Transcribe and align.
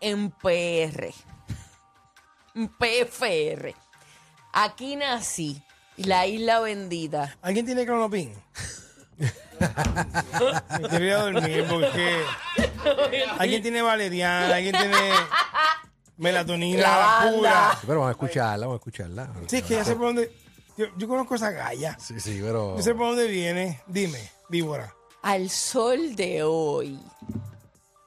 en 0.00 0.30
PR. 0.30 1.12
En 2.54 2.68
PFR. 2.68 3.74
Aquí 4.52 4.94
nací. 4.94 5.60
La 5.96 6.28
isla 6.28 6.60
bendita. 6.60 7.36
¿Alguien 7.42 7.66
tiene 7.66 7.84
clonopin? 7.84 8.32
Me 10.80 10.88
quiero 10.88 11.04
ir 11.04 11.12
a 11.12 11.22
dormir 11.22 11.66
porque 11.68 12.22
alguien 13.38 13.62
tiene 13.62 13.82
valeriana, 13.82 14.54
alguien 14.56 14.74
tiene 14.76 15.10
melatonina 16.16 16.82
Lavanda. 16.82 17.30
pura. 17.36 17.78
Pero 17.82 17.94
vamos 18.00 18.08
a 18.08 18.10
escucharla, 18.12 18.66
vamos 18.66 18.74
a 18.74 18.80
escucharla. 18.80 19.30
Sí, 19.46 19.56
es 19.58 19.62
que 19.64 19.74
ya 19.74 19.84
sé 19.84 19.94
por 19.96 20.06
dónde. 20.06 20.32
Yo, 20.76 20.86
yo 20.96 21.08
conozco 21.08 21.34
esa 21.34 21.50
galla. 21.50 21.96
Sí, 22.00 22.18
sí, 22.20 22.40
pero. 22.42 22.76
Yo 22.76 22.82
sé 22.82 22.94
por 22.94 23.08
dónde 23.08 23.26
viene. 23.26 23.80
Dime, 23.86 24.30
víbora. 24.48 24.94
Al 25.22 25.50
sol 25.50 26.16
de 26.16 26.42
hoy, 26.42 26.98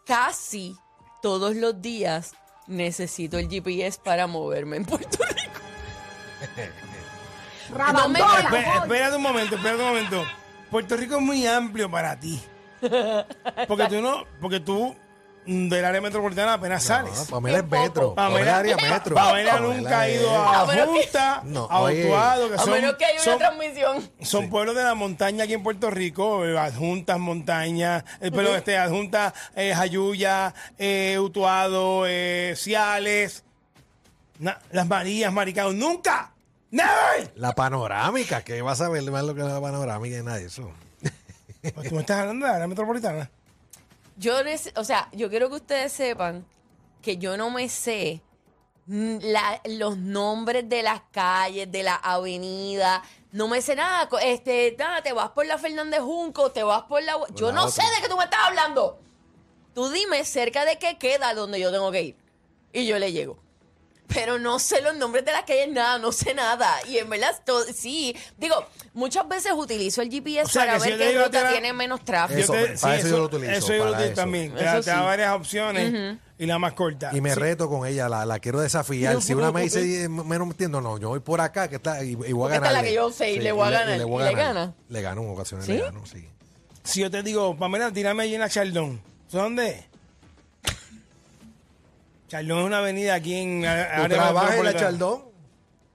casi 0.06 0.76
todos 1.22 1.56
los 1.56 1.80
días 1.82 2.34
necesito 2.66 3.38
el 3.38 3.48
GPS 3.50 4.00
para 4.04 4.26
moverme 4.26 4.78
en 4.78 4.86
Puerto 4.86 5.20
Rico. 5.24 5.60
No 7.94 8.10
me- 8.10 8.20
Espé- 8.20 8.76
espérate 8.82 9.16
un 9.16 9.22
momento, 9.22 9.56
espérate 9.56 9.82
un 9.84 9.90
momento. 9.90 10.26
Puerto 10.74 10.98
Rico 10.98 11.16
es 11.16 11.22
muy 11.22 11.48
amplio 11.48 11.90
para 11.90 12.20
ti. 12.20 12.42
Porque 13.68 13.86
tú 13.88 14.02
no, 14.02 14.26
porque 14.42 14.60
tú 14.60 14.94
del 15.46 15.86
área 15.86 16.02
metropolitana 16.02 16.54
apenas 16.54 16.84
No, 16.84 16.88
sales. 16.96 17.28
Pamela 17.30 17.60
es 17.60 17.66
metro. 17.70 18.16
Pamela- 18.16 18.58
área 18.58 18.76
metro. 18.76 19.14
Pamela 19.16 19.60
nunca 19.60 20.00
ha 20.02 20.10
ido 20.10 20.30
a 20.36 20.62
A 20.64 20.74
que- 20.74 20.82
Junta, 20.82 21.42
No, 21.46 21.68
a. 21.70 21.82
Utuado, 21.84 22.50
que 22.50 22.56
A 22.56 22.58
son, 22.60 22.72
menos 22.72 22.96
que 22.96 23.06
haya 23.06 23.14
una 23.16 23.24
son- 23.24 23.38
transmisión. 23.40 24.12
son 24.22 24.50
pueblos 24.50 24.76
de 24.76 24.84
la 24.84 24.96
montaña 24.96 25.44
aquí 25.46 25.54
en 25.54 25.64
Puerto 25.64 25.90
Rico, 25.92 26.46
eh, 26.46 26.58
adjuntas, 26.58 27.20
montañas, 27.20 28.04
eh, 28.20 28.32
perdón, 28.32 28.56
este, 28.58 28.78
adjuntas, 28.78 29.34
eh, 29.56 29.74
Jayuya, 29.76 30.54
eh, 30.78 31.18
Utuado, 31.20 32.06
eh, 32.08 32.54
Ciales, 32.58 33.44
na- 34.40 34.60
las 34.72 34.88
Marías, 34.88 35.32
Maricao, 35.32 35.72
nunca, 35.72 36.33
never. 36.74 37.32
La 37.36 37.54
panorámica, 37.56 38.44
que 38.44 38.62
vas 38.62 38.82
a 38.82 38.90
ver 38.90 39.04
más 39.12 39.24
lo 39.24 39.34
que 39.36 39.42
es 39.42 39.48
la 39.48 39.62
panorámica 39.62 40.18
y 40.18 40.24
nada 40.24 40.38
de 40.38 40.46
eso. 40.46 40.70
Pues 41.74 41.88
tú 41.90 41.96
me 41.96 42.02
estás 42.02 42.20
hablando 42.20 42.46
de 42.46 42.50
la 42.52 42.56
área 42.58 42.68
metropolitana. 42.68 43.30
Yo, 44.18 44.36
o 44.76 44.84
sea, 44.84 45.08
yo 45.14 45.30
quiero 45.30 45.50
que 45.50 45.56
ustedes 45.56 45.92
sepan 45.94 46.46
que 47.02 47.18
yo 47.18 47.38
no 47.38 47.50
me 47.50 47.70
sé 47.70 48.22
mm, 48.88 49.18
la- 49.22 49.62
los 49.66 49.98
nombres 49.98 50.68
de 50.68 50.84
las 50.84 51.02
calles, 51.12 51.72
de 51.72 51.84
la 51.84 51.96
avenida. 51.96 53.02
No 53.32 53.48
me 53.48 53.62
sé 53.62 53.76
nada. 53.76 54.10
Este, 54.22 54.76
nada, 54.78 55.02
te 55.02 55.14
vas 55.14 55.30
por 55.30 55.46
la 55.46 55.58
Fernández 55.58 56.02
Junco, 56.02 56.52
te 56.52 56.64
vas 56.64 56.84
por 56.84 57.02
la. 57.02 57.16
Yo 57.34 57.48
la 57.48 57.54
no 57.54 57.66
otra. 57.66 57.84
sé 57.84 57.96
de 57.96 58.02
qué 58.02 58.10
tú 58.10 58.18
me 58.18 58.26
estás 58.26 58.42
hablando. 58.44 59.00
Tú 59.74 59.90
dime 59.90 60.24
cerca 60.26 60.66
de 60.66 60.78
qué 60.78 60.98
queda 61.00 61.34
donde 61.34 61.60
yo 61.60 61.72
tengo 61.72 61.92
que 61.92 62.02
ir. 62.04 62.16
Y 62.74 62.86
yo 62.86 63.00
le 63.00 63.12
llego. 63.12 63.40
Pero 64.08 64.38
no 64.38 64.60
sé 64.60 64.82
los 64.82 64.96
nombres 64.96 65.26
de 65.26 65.32
las 65.32 65.44
calles, 65.44 65.70
nada, 65.72 65.98
no 65.98 66.12
sé 66.12 66.34
nada. 66.34 66.76
Y 66.88 66.98
en 66.98 67.10
verdad, 67.10 67.40
to- 67.46 67.64
sí. 67.74 68.16
Digo, 68.38 68.56
muchas 68.94 69.28
veces 69.28 69.54
utilizo 69.56 70.02
el 70.02 70.10
GPS 70.12 70.44
O 70.44 70.48
sea, 70.50 70.62
para 70.66 70.74
que 70.76 70.80
si 70.82 70.90
ver 70.92 71.00
te 71.00 71.12
qué 71.14 71.24
ruta 71.24 71.50
tiene 71.50 71.74
menos 71.74 72.04
tráfico. 72.04 72.54
Eso, 72.54 72.82
para 72.82 72.98
eso 72.98 73.08
yo 73.08 73.18
lo 73.18 73.24
utilizo, 73.26 73.52
Eso 73.52 73.74
yo 73.74 73.86
lo 73.86 73.92
utilizo 73.94 74.14
también. 74.14 74.54
Te, 74.54 74.64
da- 74.64 74.74
Eso 74.78 74.84
te 74.84 74.90
da 74.92 75.00
sí. 75.00 75.04
varias 75.06 75.34
opciones 75.34 76.18
y 76.38 76.46
la 76.46 76.60
más 76.60 76.74
corta. 76.74 77.12
Y 77.14 77.22
me 77.22 77.34
Sí. 77.34 77.40
reto 77.40 77.70
con 77.70 77.88
ella, 77.88 78.08
la, 78.10 78.26
la 78.26 78.40
quiero 78.40 78.60
desafiar. 78.60 79.22
Si 79.22 79.34
una 79.34 79.52
me 79.52 79.62
dice, 79.64 80.08
menos 80.10 80.48
entiendo, 80.50 80.82
no, 80.82 80.98
yo 81.00 81.10
voy 81.10 81.20
por 81.22 81.42
acá, 81.42 81.68
que 81.70 81.78
está, 81.78 82.04
y, 82.04 82.10
y 82.12 82.16
voy 82.16 82.28
a 82.28 82.34
Porque 82.34 82.56
esta 82.56 82.60
ganar. 82.68 82.72
es 82.76 82.82
la 82.82 82.84
que 82.84 82.94
yo 82.94 83.12
sé 83.12 83.32
y 83.32 83.40
le 83.40 83.52
voy 83.52 83.68
a 83.68 83.72
ganar. 83.72 83.98
le, 83.98 84.04
voy 84.04 84.24
¿Y 84.24 84.28
a 84.28 84.30
le 84.32 84.36
ganar. 84.36 84.54
gana? 84.54 84.74
Le 84.90 85.02
gano 85.02 85.22
en 85.24 85.30
ocasiones, 85.30 85.66
¿Sí? 85.66 85.72
le 85.74 85.82
gano, 85.82 86.06
sí. 86.06 86.28
Si 86.84 87.00
yo 87.00 87.10
te 87.10 87.24
digo, 87.24 87.56
Pamela, 87.58 87.90
tírame 87.92 88.24
allí 88.24 88.36
en 88.36 88.42
la 88.42 88.50
Chaldón. 88.50 89.02
¿Sabes 89.30 89.44
dónde 89.46 89.70
es? 89.70 89.86
Chaldón 92.34 92.60
es 92.62 92.66
una 92.66 92.80
avenida 92.80 93.14
aquí 93.14 93.36
en 93.36 93.62
la 93.62 93.86
¿Tú 93.96 94.02
área 94.02 94.18
trabajas 94.18 94.56
en 94.56 94.64
la. 94.66 94.74
Chaldón? 94.74 95.26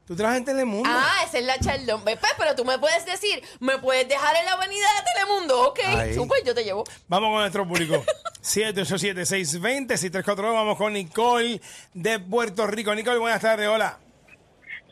¿Tú 0.07 0.15
trabajas 0.15 0.39
en 0.39 0.45
Telemundo? 0.45 0.89
Ah, 0.89 1.25
esa 1.27 1.39
es 1.39 1.45
la 1.45 1.59
Chaldón. 1.59 2.03
Pues, 2.05 2.17
Pero 2.39 2.55
tú 2.55 2.65
me 2.65 2.79
puedes 2.79 3.05
decir, 3.05 3.43
me 3.59 3.77
puedes 3.79 4.09
dejar 4.09 4.37
en 4.37 4.45
la 4.45 4.53
avenida 4.53 4.87
de 4.99 5.03
Telemundo, 5.15 5.69
ok. 5.69 5.81
Ahí. 5.85 6.15
Super, 6.15 6.39
yo 6.45 6.55
te 6.55 6.63
llevo. 6.63 6.85
Vamos 7.09 7.31
con 7.31 7.41
nuestro 7.41 7.67
público. 7.67 8.05
787-620-6342. 8.43 10.37
Vamos 10.55 10.77
con 10.79 10.93
Nicole 10.93 11.61
de 11.93 12.21
Puerto 12.21 12.69
Rico. 12.69 12.95
Nicole, 12.95 13.19
buenas 13.19 13.41
tardes. 13.43 13.67
Hola. 13.67 13.99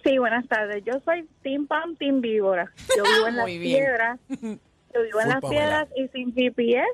Sí, 0.03 0.19
buenas 0.19 0.49
tardes. 0.49 0.83
Yo 0.85 0.95
soy 1.05 1.29
Team 1.45 1.69
Pam, 1.69 1.95
Team 1.97 2.21
Víbora. 2.21 2.73
Yo 2.97 3.05
vivo 3.05 3.29
en 3.29 3.37
las 3.37 3.47
bien. 3.47 3.61
piedras. 3.63 4.19
Yo 4.29 5.03
vivo 5.03 5.21
en 5.21 5.29
las 5.29 5.41
piedras 5.49 5.87
y 5.97 6.09
sin 6.09 6.35
GPS 6.35 6.85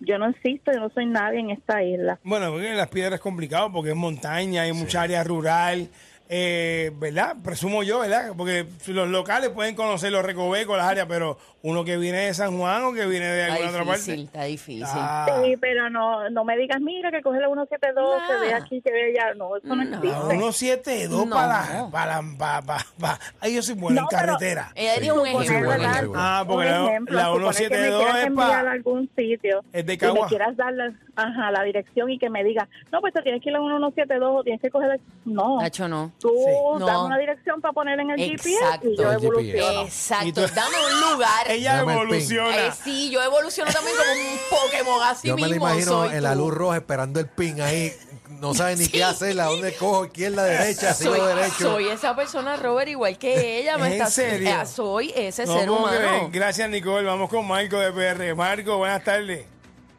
yo 0.00 0.18
no 0.18 0.28
existo, 0.28 0.72
yo 0.72 0.80
no 0.80 0.90
soy 0.90 1.06
nadie 1.06 1.40
en 1.40 1.50
esta 1.50 1.82
isla. 1.82 2.18
Bueno, 2.24 2.50
porque 2.50 2.70
en 2.70 2.76
las 2.76 2.88
piedras 2.88 3.14
es 3.14 3.20
complicado 3.20 3.72
porque 3.72 3.90
es 3.90 3.96
montaña, 3.96 4.62
hay 4.62 4.72
mucha 4.72 5.02
área 5.02 5.22
rural. 5.24 5.88
Eh, 6.32 6.92
¿verdad? 6.94 7.36
Presumo 7.42 7.82
yo, 7.82 7.98
¿verdad? 8.00 8.32
Porque 8.36 8.64
los 8.86 9.08
locales 9.08 9.50
pueden 9.50 9.74
conocer 9.74 10.12
los 10.12 10.24
recovecos, 10.24 10.76
las 10.76 10.86
áreas, 10.86 11.06
pero 11.08 11.36
uno 11.62 11.84
que 11.84 11.96
viene 11.96 12.18
de 12.18 12.34
San 12.34 12.56
Juan 12.56 12.84
o 12.84 12.92
que 12.92 13.04
viene 13.06 13.26
de 13.26 13.42
Está 13.42 13.54
alguna 13.54 13.70
otra 13.70 13.84
difícil, 13.84 14.14
parte. 14.14 14.24
está 14.38 14.44
difícil. 14.44 14.84
Ah, 14.86 15.26
Sí, 15.44 15.56
pero 15.60 15.90
no, 15.90 16.30
no 16.30 16.44
me 16.44 16.56
digas, 16.56 16.80
mira, 16.80 17.10
que 17.10 17.20
coge 17.20 17.40
la 17.40 17.48
172, 17.48 18.22
que 18.28 18.46
ve 18.46 18.54
aquí, 18.54 18.80
que 18.80 18.92
ve 18.92 19.10
allá. 19.18 19.34
No, 19.34 19.56
eso 19.56 19.66
no, 19.66 19.76
No. 19.76 19.82
existe. 19.96 20.08
a 20.16 20.30
172 20.30 21.26
No. 21.26 21.34
para, 21.34 21.88
para, 21.90 22.20
para, 22.38 22.62
para, 22.62 22.84
para- 22.98 23.18
Ahí 23.40 23.54
yo 23.56 23.62
soy 23.62 23.74
bueno 23.74 24.02
No, 24.02 24.08
en 24.10 24.16
carretera. 24.18 24.70
Ella 24.76 25.00
dio 25.00 25.20
un 25.20 25.26
ejemplo. 25.26 26.12
Ah, 26.16 26.44
porque 26.46 26.68
Un 26.68 26.72
la, 26.84 26.90
ejemplo, 26.90 27.16
la 27.16 27.24
supone 27.24 27.40
que 27.42 27.48
me 27.48 27.54
172 27.54 28.16
es 28.24 28.30
para... 28.32 28.70
algún 28.70 29.10
sitio 29.16 29.64
Es 29.72 29.84
de 29.84 29.92
y 29.94 29.98
Cagua. 29.98 30.22
me 30.22 30.28
quieras 30.28 30.56
dar 30.56 30.72
la, 30.72 30.92
ajá, 31.16 31.50
la 31.50 31.62
dirección 31.64 32.08
y 32.10 32.18
que 32.18 32.30
me 32.30 32.44
diga, 32.44 32.68
no, 32.92 33.00
pues 33.00 33.12
te 33.12 33.22
tienes 33.22 33.42
que 33.42 33.50
ir 33.50 33.56
a 33.56 33.60
un 33.60 33.68
172 33.70 34.30
o 34.40 34.42
tienes 34.44 34.60
que 34.62 34.70
coger... 34.70 34.92
el-". 34.92 35.00
No, 35.24 35.60
Nacho, 35.60 35.88
no. 35.88 36.12
Tú 36.20 36.78
dame 36.78 36.98
una 37.06 37.18
dirección 37.18 37.60
para 37.60 37.72
poner 37.72 37.98
en 37.98 38.10
el 38.10 38.20
Exacto. 38.20 38.88
GPS 38.88 38.88
y 38.90 38.96
yo 38.96 39.12
evoluciono. 39.12 39.82
Exacto. 39.82 40.40
Dame 40.54 40.76
un 40.86 41.12
lugar. 41.12 41.46
Ella 41.50 41.76
Dame 41.78 41.92
el 41.92 41.98
pin. 41.98 42.06
evoluciona. 42.08 42.66
Eh, 42.66 42.72
sí, 42.84 43.10
yo 43.10 43.22
evoluciono 43.22 43.72
también 43.72 43.96
como 43.96 44.10
un 44.12 44.38
Pokémon 44.70 45.02
así 45.02 45.28
Yo 45.28 45.36
me 45.36 45.48
mismo. 45.48 45.66
la 45.66 45.72
imagino 45.74 45.92
soy 46.06 46.16
en 46.16 46.22
la 46.22 46.32
tú. 46.34 46.38
luz 46.40 46.54
roja 46.54 46.76
esperando 46.76 47.20
el 47.20 47.28
pin 47.28 47.60
ahí. 47.60 47.92
No 48.40 48.54
sabe 48.54 48.76
ni 48.76 48.86
qué 48.88 49.02
hacer, 49.04 49.38
a 49.40 49.46
dónde 49.46 49.74
cojo, 49.74 50.04
izquierda, 50.06 50.44
derecha, 50.44 50.94
sigo 50.94 51.16
Soy, 51.16 51.26
derecho. 51.26 51.58
soy 51.72 51.88
esa 51.88 52.14
persona, 52.16 52.56
Robert, 52.56 52.88
igual 52.88 53.18
que 53.18 53.58
ella. 53.58 53.76
Me 53.76 53.88
¿En 53.88 53.92
está, 53.94 54.06
serio? 54.06 54.48
eh, 54.48 54.66
soy 54.66 55.12
ese 55.16 55.44
No 55.46 55.58
ser 55.58 55.68
puedo 55.68 55.84
creer. 55.88 56.04
humano. 56.06 56.30
Gracias, 56.32 56.70
Nicole. 56.70 57.06
Vamos 57.06 57.28
con 57.28 57.46
Marco 57.46 57.78
de 57.78 57.92
PR. 57.92 58.34
Marco, 58.34 58.78
buenas 58.78 59.02
tardes. 59.04 59.46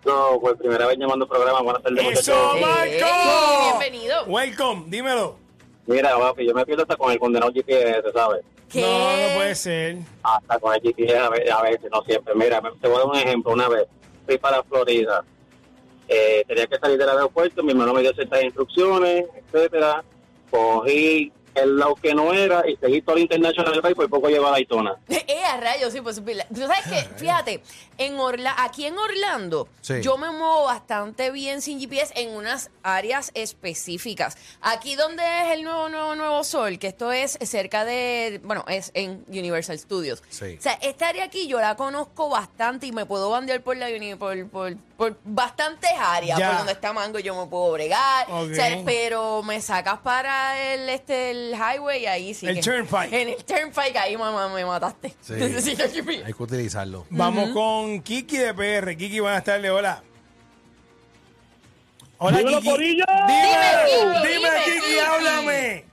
No, 0.05 0.39
por 0.39 0.57
primera 0.57 0.87
vez 0.87 0.97
llamando 0.97 1.25
al 1.25 1.29
programa. 1.29 1.61
Buenas 1.61 1.83
tardes, 1.83 1.99
¡Eso, 2.19 2.33
muchachos. 2.33 2.61
Marco! 2.61 3.77
Bienvenido. 3.79 4.23
Welcome, 4.25 4.83
dímelo. 4.87 5.37
Mira, 5.87 6.17
papi, 6.17 6.45
yo 6.47 6.53
me 6.53 6.65
pierdo 6.65 6.83
hasta 6.83 6.95
con 6.95 7.11
el 7.11 7.19
condenado 7.19 7.51
GPS, 7.53 8.11
¿sabes? 8.13 8.41
¿Qué? 8.69 8.81
No, 8.81 8.87
no 9.29 9.35
puede 9.35 9.55
ser. 9.55 9.97
Hasta 10.23 10.59
con 10.59 10.73
el 10.75 10.81
GPS 10.81 11.17
a 11.17 11.29
ve- 11.29 11.51
a 11.51 11.61
veces, 11.63 11.89
no 11.91 12.01
siempre. 12.03 12.33
Mira, 12.35 12.61
te 12.79 12.87
voy 12.87 12.95
a 12.95 12.99
dar 12.99 13.07
un 13.07 13.15
ejemplo. 13.15 13.51
Una 13.53 13.67
vez 13.67 13.87
fui 14.25 14.37
para 14.37 14.63
Florida. 14.63 15.23
Eh, 16.07 16.43
tenía 16.47 16.67
que 16.67 16.77
salir 16.77 16.97
del 16.97 17.09
aeropuerto, 17.09 17.63
mi 17.63 17.71
hermano 17.71 17.93
me 17.93 18.01
dio 18.01 18.13
ciertas 18.13 18.43
instrucciones, 18.43 19.25
etcétera. 19.51 20.03
Cogí 20.49 21.31
el 21.55 21.77
lado 21.77 21.95
que 21.95 22.13
no 22.13 22.33
era 22.33 22.67
y 22.69 22.75
seguí 22.77 23.01
todo 23.01 23.15
el 23.15 23.23
International 23.23 23.73
Drive 23.73 23.91
y 23.91 23.95
por 23.95 24.09
poco 24.09 24.29
lleva 24.29 24.49
a 24.49 24.51
Daytona. 24.51 24.95
Eh, 25.31 25.43
a 25.45 25.57
rayos, 25.57 25.93
sí, 25.93 26.01
pues. 26.01 26.21
Tú 26.23 26.59
sabes 26.61 26.83
que, 26.89 27.01
fíjate, 27.17 27.61
en 27.97 28.19
Orla 28.19 28.53
aquí 28.57 28.85
en 28.85 28.97
Orlando, 28.97 29.67
Sí. 29.81 30.01
yo 30.01 30.17
me 30.17 30.29
muevo 30.29 30.65
bastante 30.65 31.31
bien 31.31 31.61
sin 31.61 31.79
GPS 31.79 32.13
en 32.15 32.29
unas 32.35 32.69
áreas 32.83 33.31
específicas. 33.33 34.37
Aquí 34.61 34.95
donde 34.95 35.23
es 35.23 35.51
el 35.53 35.63
nuevo, 35.63 35.89
nuevo, 35.89 36.15
nuevo 36.15 36.43
sol, 36.43 36.77
que 36.79 36.87
esto 36.87 37.11
es 37.11 37.37
cerca 37.43 37.85
de, 37.85 38.39
bueno, 38.43 38.63
es 38.67 38.91
en 38.93 39.23
Universal 39.29 39.77
Studios. 39.79 40.21
Sí. 40.29 40.55
O 40.59 40.61
sea, 40.61 40.73
esta 40.81 41.09
área 41.09 41.25
aquí 41.25 41.47
yo 41.47 41.59
la 41.59 41.75
conozco 41.75 42.29
bastante 42.29 42.87
y 42.87 42.91
me 42.91 43.05
puedo 43.05 43.29
bandear 43.29 43.61
por 43.61 43.77
la 43.77 43.87
por, 44.17 44.47
por, 44.49 44.75
por 44.97 45.17
bastantes 45.23 45.91
áreas, 45.97 46.37
Ya. 46.39 46.47
por 46.49 46.57
donde 46.59 46.73
está 46.73 46.93
Mango 46.93 47.19
yo 47.19 47.35
me 47.35 47.47
puedo 47.49 47.71
bregar. 47.71 48.27
Ok. 48.29 48.51
O 48.51 48.55
sea, 48.55 48.81
pero 48.85 49.43
me 49.43 49.61
sacas 49.61 49.99
para 49.99 50.73
el 50.73 50.89
este 50.89 51.31
el 51.31 51.40
highway 51.55 52.05
ahí 52.05 52.33
sí. 52.33 52.47
El 52.47 52.55
que- 52.55 52.61
turnpike. 52.61 53.13
En 53.13 53.29
el 53.29 53.43
turnpike 53.43 53.97
ahí 53.97 54.17
mamá 54.17 54.47
me 54.49 54.63
mataste. 54.65 55.13
Sí. 55.21 55.33
Necesito 55.37 55.83
GPS. 55.89 56.25
Hay 56.25 56.33
que 56.33 56.43
utilizarlo. 56.43 57.05
Vamos 57.09 57.49
con 57.51 58.01
Kiki 58.01 58.37
de 58.37 58.53
PR. 58.53 58.95
Kiki, 58.97 59.19
buenas 59.19 59.43
tardes. 59.43 59.69
Hola. 59.71 60.03
Hola, 62.17 62.37
Dímelo, 62.37 62.57
Kiki. 62.59 62.69
Corillo. 62.69 63.05
Dime, 63.27 63.41
Kiki, 63.85 63.97
dime, 64.05 64.27
dime, 64.29 64.49
Kiki, 64.65 64.79
Kiki. 64.81 64.99
háblame. 64.99 65.85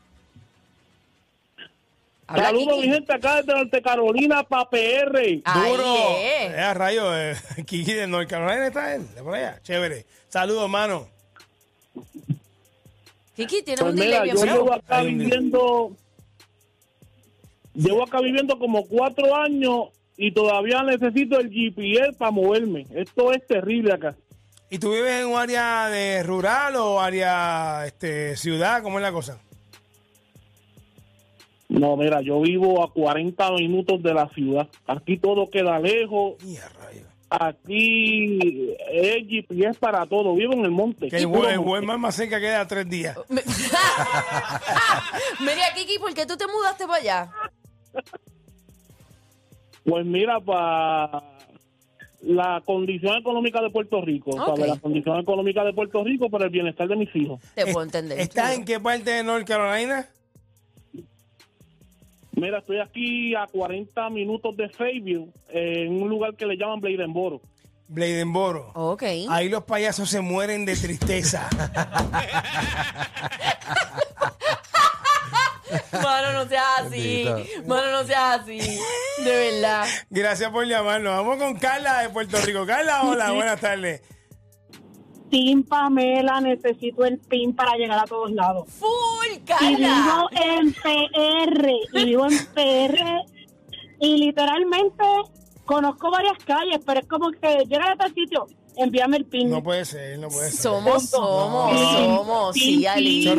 Habla, 2.26 2.44
Saludos, 2.44 2.74
Kiki. 2.74 2.86
mi 2.88 2.94
gente, 2.94 3.12
acá 3.14 3.36
desde 3.36 3.54
Norte 3.54 3.80
Carolina 3.82 4.42
para 4.42 4.68
PR. 4.68 5.40
Ahí 5.44 5.70
Duro. 5.70 5.94
es. 6.18 6.52
Eh, 6.52 6.60
a 6.60 6.74
rayo, 6.74 7.16
eh, 7.18 7.34
Kiki 7.66 7.94
de 7.94 8.06
North 8.06 8.28
Carolina 8.28 8.66
está 8.66 8.94
él, 8.94 9.06
de 9.14 9.22
por 9.22 9.34
allá. 9.34 9.58
Chévere. 9.62 10.04
Saludos, 10.28 10.64
hermano. 10.64 11.08
Kiki 13.38 13.62
tiene 13.62 13.82
Pues 13.82 13.94
un 13.94 14.00
delay 14.00 14.08
mira, 14.08 14.22
bien 14.24 14.36
yo 14.36 14.44
llevo 14.44 14.72
acá 14.72 15.02
viviendo. 15.02 15.96
Llevo 17.72 18.02
acá 18.02 18.20
viviendo 18.20 18.58
como 18.58 18.84
cuatro 18.88 19.36
años 19.36 19.90
y 20.16 20.32
todavía 20.32 20.82
necesito 20.82 21.38
el 21.38 21.48
GPS 21.48 22.14
para 22.18 22.32
moverme. 22.32 22.86
Esto 22.92 23.32
es 23.32 23.46
terrible 23.46 23.92
acá. 23.92 24.16
¿Y 24.70 24.78
tú 24.80 24.90
vives 24.90 25.20
en 25.20 25.28
un 25.28 25.38
área 25.38 25.88
de 25.88 26.24
rural 26.24 26.74
o 26.74 27.00
área 27.00 27.86
este, 27.86 28.36
ciudad? 28.36 28.82
¿Cómo 28.82 28.98
es 28.98 29.02
la 29.02 29.12
cosa? 29.12 29.40
No, 31.68 31.96
mira, 31.96 32.20
yo 32.20 32.40
vivo 32.40 32.82
a 32.82 32.92
40 32.92 33.52
minutos 33.52 34.02
de 34.02 34.14
la 34.14 34.28
ciudad. 34.30 34.68
Aquí 34.88 35.16
todo 35.16 35.48
queda 35.48 35.78
lejos. 35.78 36.42
Y 36.44 36.56
a 36.56 36.68
rayo. 36.70 37.07
Aquí 37.30 38.74
es 38.90 39.16
GPS 39.28 39.78
para 39.78 40.06
todo. 40.06 40.34
Vivo 40.34 40.54
en 40.54 40.64
el 40.64 40.70
monte. 40.70 41.08
Que 41.08 41.18
el, 41.18 41.26
hue- 41.26 41.78
el 41.78 41.98
más 41.98 42.14
cerca 42.14 42.40
queda 42.40 42.66
tres 42.66 42.88
días. 42.88 43.16
Mira, 45.40 45.62
Kiki, 45.74 45.98
¿por 45.98 46.14
qué 46.14 46.24
tú 46.26 46.36
te 46.36 46.46
mudaste 46.46 46.86
para 46.86 46.98
allá? 47.00 47.30
Pues 49.84 50.04
mira, 50.04 50.40
para 50.40 51.22
la 52.22 52.60
condición 52.64 53.16
económica 53.16 53.60
de 53.62 53.70
Puerto 53.70 54.00
Rico, 54.02 54.30
para 54.36 54.66
la 54.66 54.76
condición 54.76 55.18
económica 55.20 55.64
de 55.64 55.72
Puerto 55.72 56.04
Rico, 56.04 56.28
para 56.28 56.44
el 56.46 56.50
bienestar 56.50 56.88
de 56.88 56.96
mis 56.96 57.14
hijos. 57.16 57.40
Te 57.54 57.64
puedo 57.66 57.82
entender. 57.84 58.20
¿Estás 58.20 58.54
en 58.54 58.64
qué 58.64 58.80
parte 58.80 59.10
de 59.10 59.22
North 59.24 59.46
Carolina? 59.46 60.06
Mira, 62.40 62.58
estoy 62.58 62.78
aquí 62.78 63.34
a 63.34 63.46
40 63.46 64.10
minutos 64.10 64.56
de 64.56 64.68
Fayetteville, 64.68 65.32
eh, 65.48 65.86
en 65.86 66.00
un 66.00 66.08
lugar 66.08 66.34
que 66.34 66.46
le 66.46 66.56
llaman 66.56 66.80
Bladenboro. 66.80 67.40
Bladenboro. 67.88 68.70
Ok. 68.74 69.02
Ahí 69.28 69.48
los 69.48 69.64
payasos 69.64 70.08
se 70.08 70.20
mueren 70.20 70.64
de 70.64 70.76
tristeza. 70.76 71.48
Mano, 75.92 76.32
no 76.32 76.48
seas 76.48 76.64
así. 76.80 77.26
Mano, 77.66 77.90
no 77.92 78.04
seas 78.04 78.40
así. 78.40 78.58
De 79.24 79.50
verdad. 79.52 79.86
Gracias 80.10 80.50
por 80.50 80.66
llamarnos. 80.66 81.16
Vamos 81.16 81.38
con 81.38 81.58
Carla 81.58 82.02
de 82.02 82.10
Puerto 82.10 82.38
Rico. 82.42 82.64
Carla, 82.66 83.02
hola, 83.02 83.32
buenas 83.34 83.60
tardes. 83.60 84.02
Team 85.28 85.62
Pamela, 85.64 86.40
necesito 86.40 87.04
el 87.04 87.18
PIN 87.18 87.54
para 87.54 87.76
llegar 87.76 87.98
a 87.98 88.04
todos 88.04 88.30
lados. 88.32 88.66
Full, 88.78 89.34
Y 89.36 89.38
Carla. 89.40 89.76
vivo 89.76 90.28
en 90.32 90.72
PR, 90.72 91.72
y 91.92 92.04
vivo 92.04 92.26
en 92.26 92.38
PR, 92.54 93.24
y 94.00 94.16
literalmente 94.18 95.04
conozco 95.64 96.10
varias 96.10 96.38
calles, 96.44 96.80
pero 96.86 97.00
es 97.00 97.06
como 97.06 97.30
que 97.30 97.64
llega 97.68 97.92
a 97.92 97.96
tal 97.96 98.12
sitio, 98.14 98.46
envíame 98.76 99.18
el 99.18 99.26
PIN. 99.26 99.50
No 99.50 99.62
puede 99.62 99.84
ser, 99.84 100.18
no 100.18 100.28
puede 100.28 100.50
ser. 100.50 100.60
Somos, 100.60 101.10
somos, 101.10 101.72
No. 101.72 101.92
somos. 102.16 102.54
Sí, 102.54 102.60
Sí, 102.78 102.86
Ali. 102.86 103.24
No, 103.26 103.36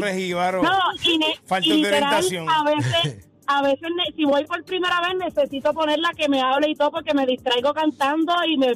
y, 1.04 1.18
ne- 1.18 1.36
Falta 1.46 1.68
y 1.68 1.70
de 1.72 1.76
literal, 1.78 2.04
orientación. 2.24 2.50
a 2.50 2.64
veces, 2.64 3.28
a 3.48 3.62
veces 3.64 3.88
si 4.16 4.26
voy 4.26 4.46
por 4.46 4.64
primera 4.64 5.02
vez 5.02 5.16
necesito 5.34 5.74
ponerla 5.74 6.10
que 6.16 6.30
me 6.30 6.42
hable 6.42 6.70
y 6.70 6.76
todo 6.76 6.92
porque 6.92 7.14
me 7.14 7.26
distraigo 7.26 7.74
cantando 7.74 8.34
y 8.48 8.58
me 8.58 8.76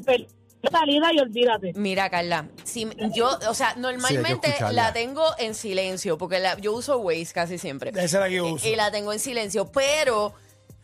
salida 0.72 1.12
y 1.14 1.20
olvídate. 1.20 1.74
Mira, 1.76 2.10
Carla, 2.10 2.48
si 2.64 2.88
yo, 3.14 3.38
o 3.50 3.54
sea, 3.54 3.74
normalmente 3.76 4.56
la 4.72 4.94
tengo 4.94 5.24
en 5.38 5.56
silencio, 5.56 6.18
porque 6.18 6.40
la- 6.40 6.58
yo 6.58 6.74
uso 6.74 6.98
Waze 7.00 7.34
casi 7.34 7.58
siempre. 7.58 7.90
Esa 7.92 8.04
es 8.04 8.14
la 8.14 8.30
que 8.30 8.36
yo 8.36 8.48
uso. 8.48 8.68
Y, 8.68 8.76
la 8.76 8.92
tengo 8.92 9.14
en 9.14 9.20
silencio, 9.20 9.72
pero 9.72 10.34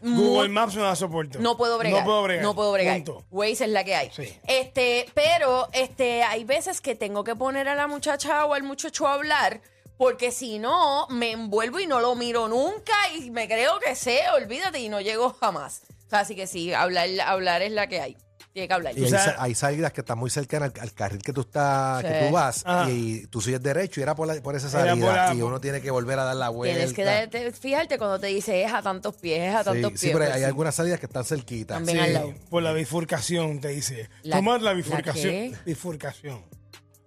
Google 0.02 0.50
Maps 0.50 0.76
no 0.76 0.84
la 0.84 0.96
soporto. 0.96 1.40
no 1.40 1.58
puedo 1.58 1.78
bregar. 1.78 2.00
No 2.02 2.06
puedo 2.06 2.24
bregar. 2.24 2.44
No 2.44 2.56
puedo 2.56 2.72
bregar. 2.72 2.96
Punto. 3.04 3.26
Waze 3.32 3.66
es 3.66 3.70
la 3.70 3.84
que 3.84 3.96
hay. 3.96 4.10
Sí. 4.12 4.34
Este, 4.48 5.06
pero 5.14 5.68
este, 5.74 6.24
hay 6.24 6.44
veces 6.44 6.82
que 6.82 6.96
tengo 6.96 7.24
que 7.24 7.36
poner 7.36 7.68
a 7.68 7.76
la 7.76 7.88
muchacha 7.88 8.46
o 8.46 8.54
al 8.54 8.64
muchacho 8.64 9.08
a 9.08 9.14
hablar. 9.14 9.62
Porque 9.98 10.32
si 10.32 10.60
no, 10.60 11.08
me 11.10 11.32
envuelvo 11.32 11.78
y 11.82 11.86
no 11.86 12.00
lo 12.00 12.16
miro 12.16 12.48
nunca 12.48 12.94
y 13.18 13.32
me 13.32 13.50
creo 13.50 13.80
que 13.80 13.96
sé, 13.96 14.22
olvídate, 14.34 14.80
y 14.80 14.88
no 14.88 15.02
llego 15.02 15.34
jamás. 15.34 15.82
O 16.08 16.10
sea, 16.10 16.22
así 16.22 16.38
que 16.38 16.48
sí, 16.48 16.74
hablar, 16.74 17.10
hablar 17.26 17.62
es 17.62 17.74
la 17.74 17.88
que 17.88 18.00
hay. 18.00 18.18
Tiene 18.52 18.68
que 18.68 18.74
hablar. 18.74 18.98
Y 18.98 19.04
hay, 19.04 19.10
sa- 19.12 19.36
hay 19.38 19.54
salidas 19.56 19.94
que 19.94 20.02
están 20.02 20.18
muy 20.18 20.30
cercanas 20.32 20.72
al, 20.76 20.82
al 20.82 20.94
carril 20.94 21.22
que 21.22 21.32
tú 21.32 21.42
estás, 21.42 22.02
Sí. 22.02 22.08
que 22.08 22.26
tú 22.28 22.34
vas, 22.34 22.64
Ajá. 22.66 22.90
y 22.90 23.28
tú 23.28 23.42
sigues 23.42 23.62
derecho 23.62 24.00
y 24.00 24.04
era 24.04 24.16
por, 24.16 24.28
la- 24.28 24.42
por 24.42 24.56
esa 24.56 24.68
Era 24.70 24.90
salida 24.92 25.06
por 25.06 25.16
la- 25.16 25.34
y 25.36 25.42
uno 25.42 25.62
tiene 25.62 25.82
que 25.82 25.92
volver 25.92 26.18
a 26.18 26.24
dar 26.24 26.36
la 26.36 26.50
vuelta. 26.50 26.76
Tienes 26.78 26.94
que 26.96 27.04
darte- 27.06 27.52
fijarte 27.52 27.98
cuando 28.00 28.20
te 28.20 28.28
dice 28.28 28.64
es 28.64 28.74
a 28.74 28.82
tantos 28.82 29.16
pies, 29.18 29.50
es 29.50 29.56
a 29.56 29.60
Sí, 29.60 29.66
tantos 29.66 29.92
sí, 30.00 30.08
pies. 30.08 30.14
pero 30.14 30.26
pues 30.26 30.32
hay 30.34 30.40
sí. 30.42 30.46
algunas 30.46 30.74
salidas 30.76 31.00
que 31.00 31.06
están 31.06 31.24
cerquitas. 31.26 31.78
También 31.78 31.98
Sí, 32.00 32.04
al 32.04 32.14
lado. 32.14 32.34
por 32.50 32.64
la 32.64 32.74
bifurcación, 32.74 33.62
te 33.62 33.68
dice. 33.70 34.10
La- 34.24 34.38
Tomar 34.38 34.62
la 34.62 34.72
¿la 34.72 34.76
bifurcación. 34.78 35.32
qué? 35.32 35.56
Bifurcación. 35.66 36.44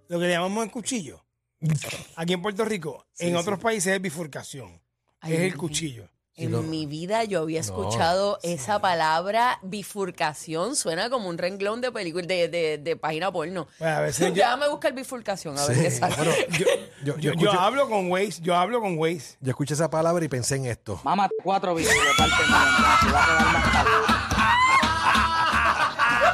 Lo 0.07 0.19
que 0.19 0.25
le 0.27 0.31
llamamos 0.31 0.63
el 0.63 0.71
cuchillo. 0.71 1.23
Aquí 2.15 2.33
en 2.33 2.41
Puerto 2.41 2.65
Rico, 2.65 3.05
en 3.19 3.29
Sí, 3.29 3.35
otros 3.35 3.59
países 3.59 3.93
es 3.93 4.01
bifurcación. 4.01 4.81
Ay, 5.21 5.33
es 5.33 5.39
el 5.41 5.57
cuchillo. 5.57 6.09
En 6.35 6.51
lo- 6.51 6.63
mi 6.63 6.87
vida 6.87 7.23
yo 7.25 7.41
había 7.41 7.59
escuchado 7.59 8.39
esa 8.41 8.79
palabra 8.79 9.59
bifurcación. 9.61 10.75
Suena 10.75 11.11
como 11.11 11.29
un 11.29 11.37
renglón 11.37 11.79
de 11.81 11.91
película, 11.91 12.25
de, 12.25 12.47
de, 12.49 12.77
de 12.79 12.95
página 12.95 13.31
porno. 13.31 13.67
Bueno, 13.77 13.97
a 13.97 13.99
veces 14.01 14.29
yo- 14.29 14.33
ya 14.33 14.57
me 14.57 14.67
busca 14.67 14.87
el 14.87 14.95
bifurcación, 14.95 15.57
a 15.59 15.65
ver 15.67 15.79
qué 15.79 15.91
sale. 15.91 16.15
bueno, 16.15 16.31
Yo, 16.57 16.65
yo, 17.03 17.15
yo 17.17 17.17
yo 17.17 17.31
escuché, 17.33 17.57
hablo 17.59 17.87
con 17.87 18.09
Waze, 18.11 18.41
yo 18.41 18.55
hablo 18.55 18.81
con 18.81 18.97
Waze. 18.97 19.37
yo 19.41 19.51
escuché 19.51 19.75
esa 19.75 19.89
palabra 19.91 20.25
y 20.25 20.27
pensé 20.27 20.55
en 20.55 20.65
esto. 20.65 20.99
Mamá, 21.03 21.29
cuatro 21.43 21.75
bichos 21.75 21.93
de 21.93 21.99
parte. 22.17 22.43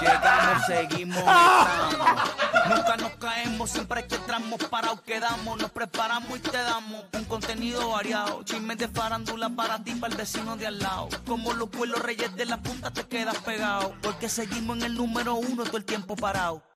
Llegamos, 0.02 0.66
seguimos, 0.68 1.24
caemos, 3.60 3.72
siempre 3.72 4.08
que 4.08 4.16
entramos 4.16 4.64
parados 4.66 5.02
quedamos, 5.02 5.60
nos 5.60 5.72
preparamos 5.72 6.38
y 6.38 6.42
te 6.42 6.58
damos 6.58 7.04
un 7.14 7.26
contenido 7.26 7.90
variado. 7.90 8.44
Chismes 8.44 8.78
de 8.78 8.88
farándula 8.88 9.50
para 9.50 9.84
ti, 9.84 9.92
para 9.96 10.14
el 10.14 10.18
vecino 10.18 10.56
de 10.56 10.68
al 10.68 10.80
lado. 10.80 11.10
Como 11.26 11.54
los 11.54 11.70
pueblos 11.70 12.02
reyes 12.02 12.34
de 12.36 12.46
la 12.46 12.62
punta 12.62 12.92
te 12.92 13.04
quedas 13.04 13.38
pegado, 13.40 13.94
porque 14.02 14.30
seguimos 14.30 14.78
en 14.78 14.84
el 14.84 14.96
número 14.96 15.36
uno 15.36 15.64
todo 15.64 15.78
el 15.78 15.86
tiempo 15.86 16.16
parado. 16.16 16.69